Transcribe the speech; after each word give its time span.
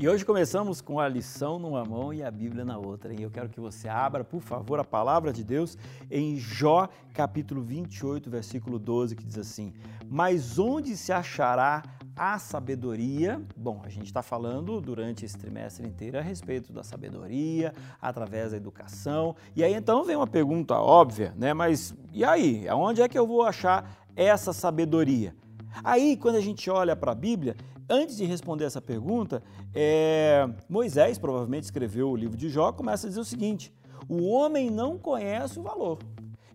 E 0.00 0.08
hoje 0.08 0.24
começamos 0.24 0.80
com 0.80 1.00
a 1.00 1.08
lição 1.08 1.58
numa 1.58 1.84
mão 1.84 2.14
e 2.14 2.22
a 2.22 2.30
Bíblia 2.30 2.64
na 2.64 2.78
outra. 2.78 3.12
E 3.12 3.20
eu 3.20 3.32
quero 3.32 3.48
que 3.48 3.58
você 3.58 3.88
abra, 3.88 4.22
por 4.22 4.40
favor, 4.40 4.78
a 4.78 4.84
palavra 4.84 5.32
de 5.32 5.42
Deus 5.42 5.76
em 6.08 6.36
Jó, 6.36 6.88
capítulo 7.12 7.60
28, 7.62 8.30
versículo 8.30 8.78
12, 8.78 9.16
que 9.16 9.24
diz 9.24 9.36
assim: 9.36 9.72
Mas 10.08 10.56
onde 10.56 10.96
se 10.96 11.12
achará 11.12 11.82
a 12.14 12.38
sabedoria? 12.38 13.42
Bom, 13.56 13.82
a 13.84 13.88
gente 13.88 14.06
está 14.06 14.22
falando 14.22 14.80
durante 14.80 15.24
esse 15.24 15.36
trimestre 15.36 15.84
inteiro 15.84 16.16
a 16.16 16.22
respeito 16.22 16.72
da 16.72 16.84
sabedoria, 16.84 17.74
através 18.00 18.52
da 18.52 18.56
educação. 18.56 19.34
E 19.56 19.64
aí 19.64 19.74
então 19.74 20.04
vem 20.04 20.14
uma 20.14 20.28
pergunta 20.28 20.76
óbvia, 20.76 21.34
né? 21.36 21.52
Mas 21.52 21.92
e 22.12 22.24
aí? 22.24 22.68
Aonde 22.68 23.02
é 23.02 23.08
que 23.08 23.18
eu 23.18 23.26
vou 23.26 23.42
achar 23.42 24.06
essa 24.14 24.52
sabedoria? 24.52 25.34
Aí, 25.82 26.16
quando 26.16 26.36
a 26.36 26.40
gente 26.40 26.70
olha 26.70 26.96
para 26.96 27.12
a 27.12 27.14
Bíblia, 27.14 27.56
antes 27.88 28.16
de 28.16 28.24
responder 28.24 28.64
essa 28.64 28.80
pergunta, 28.80 29.42
é, 29.74 30.48
Moisés 30.68 31.18
provavelmente 31.18 31.64
escreveu 31.64 32.10
o 32.10 32.16
livro 32.16 32.36
de 32.36 32.48
Jó, 32.48 32.72
começa 32.72 33.06
a 33.06 33.08
dizer 33.08 33.20
o 33.20 33.24
seguinte: 33.24 33.72
o 34.08 34.28
homem 34.28 34.70
não 34.70 34.98
conhece 34.98 35.58
o 35.58 35.62
valor. 35.62 35.98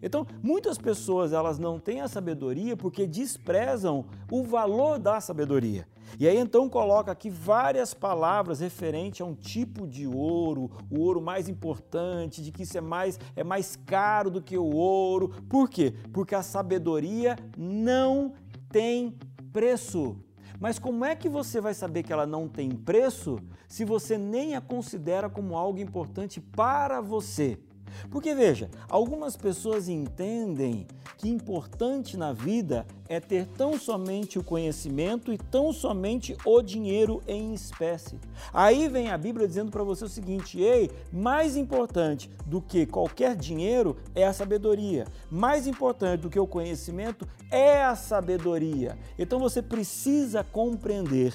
Então, 0.01 0.27
muitas 0.41 0.77
pessoas 0.77 1.31
elas 1.31 1.57
não 1.57 1.79
têm 1.79 2.01
a 2.01 2.09
sabedoria 2.09 2.75
porque 2.75 3.07
desprezam 3.07 4.05
o 4.29 4.43
valor 4.43 4.99
da 4.99 5.21
sabedoria. 5.21 5.87
E 6.19 6.27
aí 6.27 6.37
então 6.37 6.69
coloca 6.69 7.11
aqui 7.11 7.29
várias 7.29 7.93
palavras 7.93 8.59
referentes 8.59 9.21
a 9.21 9.25
um 9.25 9.33
tipo 9.33 9.87
de 9.87 10.05
ouro, 10.05 10.69
o 10.91 10.99
ouro 10.99 11.21
mais 11.21 11.47
importante, 11.47 12.43
de 12.43 12.51
que 12.51 12.63
isso 12.63 12.77
é 12.77 12.81
mais 12.81 13.17
é 13.35 13.43
mais 13.43 13.77
caro 13.77 14.29
do 14.29 14.41
que 14.41 14.57
o 14.57 14.75
ouro. 14.75 15.29
Por 15.49 15.69
quê? 15.69 15.93
Porque 16.11 16.35
a 16.35 16.43
sabedoria 16.43 17.37
não 17.57 18.33
tem 18.69 19.15
preço. 19.53 20.17
Mas 20.63 20.79
como 20.79 21.03
é 21.03 21.13
que 21.13 21.27
você 21.27 21.59
vai 21.59 21.73
saber 21.73 22.03
que 22.03 22.13
ela 22.13 22.25
não 22.25 22.47
tem 22.47 22.71
preço 22.71 23.37
se 23.67 23.83
você 23.83 24.17
nem 24.17 24.55
a 24.55 24.61
considera 24.61 25.29
como 25.29 25.57
algo 25.57 25.77
importante 25.77 26.39
para 26.39 27.01
você? 27.01 27.59
Porque 28.09 28.33
veja, 28.35 28.69
algumas 28.89 29.35
pessoas 29.35 29.87
entendem 29.87 30.85
que 31.17 31.29
importante 31.29 32.17
na 32.17 32.33
vida 32.33 32.85
é 33.07 33.19
ter 33.19 33.45
tão 33.47 33.77
somente 33.79 34.37
o 34.37 34.43
conhecimento 34.43 35.31
e 35.31 35.37
tão 35.37 35.71
somente 35.71 36.35
o 36.45 36.61
dinheiro 36.61 37.21
em 37.27 37.53
espécie. 37.53 38.19
Aí 38.53 38.89
vem 38.89 39.09
a 39.09 39.17
Bíblia 39.17 39.47
dizendo 39.47 39.71
para 39.71 39.83
você 39.83 40.03
o 40.03 40.09
seguinte: 40.09 40.59
ei, 40.59 40.91
mais 41.11 41.55
importante 41.55 42.29
do 42.45 42.61
que 42.61 42.85
qualquer 42.85 43.35
dinheiro 43.35 43.95
é 44.13 44.25
a 44.25 44.33
sabedoria. 44.33 45.05
Mais 45.31 45.65
importante 45.65 46.21
do 46.21 46.29
que 46.29 46.39
o 46.39 46.47
conhecimento 46.47 47.27
é 47.49 47.83
a 47.83 47.95
sabedoria. 47.95 48.97
Então 49.17 49.39
você 49.39 49.61
precisa 49.61 50.43
compreender 50.43 51.33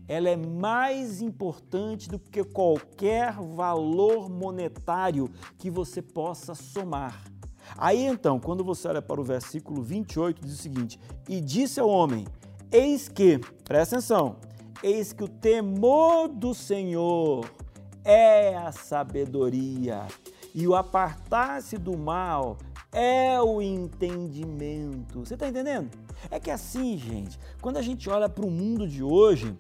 ela 0.07 0.29
é 0.29 0.35
mais 0.35 1.21
importante 1.21 2.09
do 2.09 2.19
que 2.19 2.43
qualquer 2.43 3.33
valor 3.33 4.29
monetário 4.29 5.29
que 5.57 5.69
você 5.69 6.01
possa 6.01 6.53
somar. 6.53 7.23
Aí 7.77 8.05
então, 8.05 8.39
quando 8.39 8.63
você 8.63 8.87
olha 8.87 9.01
para 9.01 9.21
o 9.21 9.23
versículo 9.23 9.81
28, 9.81 10.45
diz 10.45 10.59
o 10.59 10.61
seguinte: 10.61 10.99
E 11.27 11.39
disse 11.39 11.79
ao 11.79 11.89
homem: 11.89 12.25
Eis 12.71 13.07
que, 13.07 13.39
presta 13.63 13.95
atenção, 13.95 14.35
eis 14.81 15.13
que 15.13 15.23
o 15.23 15.27
temor 15.27 16.27
do 16.27 16.53
Senhor 16.53 17.49
é 18.03 18.55
a 18.55 18.71
sabedoria, 18.71 20.05
e 20.53 20.67
o 20.67 20.75
apartar-se 20.75 21.77
do 21.77 21.97
mal 21.97 22.57
é 22.91 23.41
o 23.41 23.61
entendimento. 23.61 25.19
Você 25.19 25.33
está 25.33 25.47
entendendo? 25.47 25.89
É 26.29 26.39
que 26.39 26.51
assim, 26.51 26.97
gente, 26.97 27.39
quando 27.61 27.77
a 27.77 27.81
gente 27.81 28.09
olha 28.09 28.29
para 28.29 28.45
o 28.45 28.51
mundo 28.51 28.88
de 28.88 29.01
hoje, 29.01 29.55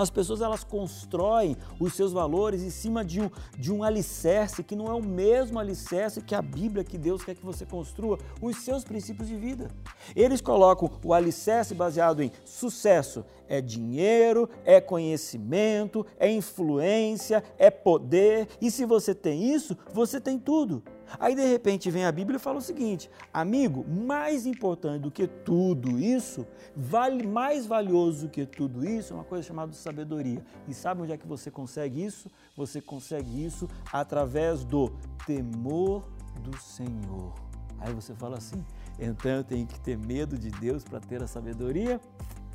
as 0.00 0.10
pessoas 0.10 0.40
elas 0.40 0.64
constroem 0.64 1.56
os 1.78 1.94
seus 1.94 2.12
valores 2.12 2.62
em 2.62 2.70
cima 2.70 3.04
de 3.04 3.20
um, 3.20 3.30
de 3.58 3.72
um 3.72 3.82
alicerce 3.82 4.62
que 4.62 4.76
não 4.76 4.86
é 4.86 4.94
o 4.94 5.02
mesmo 5.02 5.58
alicerce 5.58 6.20
que 6.20 6.34
a 6.34 6.42
Bíblia 6.42 6.84
que 6.84 6.98
Deus 6.98 7.24
quer 7.24 7.34
que 7.34 7.44
você 7.44 7.66
construa 7.66 8.18
os 8.40 8.56
seus 8.58 8.84
princípios 8.84 9.28
de 9.28 9.36
vida. 9.36 9.70
Eles 10.14 10.40
colocam 10.40 10.90
o 11.04 11.12
alicerce 11.12 11.74
baseado 11.74 12.22
em 12.22 12.30
sucesso, 12.44 13.24
é 13.48 13.60
dinheiro, 13.60 14.48
é 14.64 14.80
conhecimento, 14.80 16.06
é 16.18 16.30
influência, 16.30 17.42
é 17.58 17.70
poder, 17.70 18.48
e 18.60 18.70
se 18.70 18.84
você 18.84 19.14
tem 19.14 19.52
isso, 19.52 19.76
você 19.92 20.20
tem 20.20 20.38
tudo. 20.38 20.82
Aí 21.18 21.34
de 21.34 21.44
repente 21.44 21.90
vem 21.90 22.04
a 22.04 22.12
Bíblia 22.12 22.36
e 22.36 22.40
fala 22.40 22.58
o 22.58 22.62
seguinte: 22.62 23.10
amigo, 23.32 23.84
mais 23.88 24.46
importante 24.46 25.02
do 25.02 25.10
que 25.10 25.26
tudo 25.26 25.98
isso, 25.98 26.46
vale 26.76 27.26
mais 27.26 27.66
valioso 27.66 28.26
do 28.26 28.30
que 28.30 28.46
tudo 28.46 28.84
isso, 28.86 29.12
é 29.12 29.16
uma 29.16 29.24
coisa 29.24 29.46
chamada 29.46 29.72
sabedoria. 29.72 30.44
E 30.68 30.74
sabe 30.74 31.02
onde 31.02 31.12
é 31.12 31.16
que 31.16 31.26
você 31.26 31.50
consegue 31.50 32.04
isso? 32.04 32.30
Você 32.56 32.80
consegue 32.80 33.44
isso 33.44 33.68
através 33.92 34.64
do 34.64 34.92
temor 35.26 36.04
do 36.42 36.56
Senhor. 36.58 37.32
Aí 37.78 37.92
você 37.92 38.14
fala 38.14 38.36
assim: 38.36 38.64
então 38.98 39.30
eu 39.30 39.44
tenho 39.44 39.66
que 39.66 39.80
ter 39.80 39.96
medo 39.96 40.38
de 40.38 40.50
Deus 40.50 40.84
para 40.84 41.00
ter 41.00 41.22
a 41.22 41.26
sabedoria? 41.26 42.00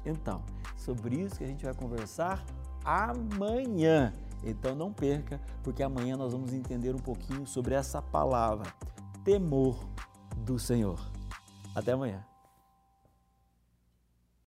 Então, 0.05 0.43
sobre 0.77 1.15
isso 1.15 1.37
que 1.37 1.43
a 1.43 1.47
gente 1.47 1.65
vai 1.65 1.73
conversar 1.73 2.45
amanhã. 2.83 4.13
Então 4.45 4.75
não 4.75 4.93
perca, 4.93 5.41
porque 5.63 5.81
amanhã 5.81 6.15
nós 6.15 6.31
vamos 6.31 6.53
entender 6.53 6.93
um 6.93 6.99
pouquinho 6.99 7.47
sobre 7.47 7.73
essa 7.73 8.01
palavra, 8.01 8.71
temor 9.23 9.89
do 10.37 10.59
Senhor. 10.59 10.99
Até 11.73 11.93
amanhã. 11.93 12.23